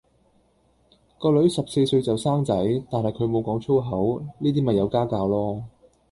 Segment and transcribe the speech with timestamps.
[1.19, 2.55] 個女十四歲就生仔，
[2.89, 5.61] 但係佢無講粗口，呢啲咪有家教囉